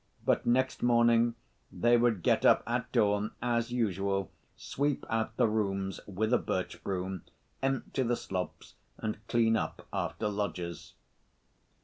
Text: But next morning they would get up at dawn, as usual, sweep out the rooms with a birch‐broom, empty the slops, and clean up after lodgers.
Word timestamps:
But 0.25 0.47
next 0.47 0.81
morning 0.81 1.35
they 1.71 1.95
would 1.95 2.23
get 2.23 2.43
up 2.43 2.63
at 2.65 2.91
dawn, 2.91 3.33
as 3.39 3.69
usual, 3.71 4.31
sweep 4.57 5.05
out 5.11 5.37
the 5.37 5.47
rooms 5.47 5.99
with 6.07 6.33
a 6.33 6.39
birch‐broom, 6.39 7.21
empty 7.61 8.01
the 8.01 8.15
slops, 8.15 8.73
and 8.97 9.19
clean 9.27 9.55
up 9.55 9.87
after 9.93 10.27
lodgers. 10.27 10.95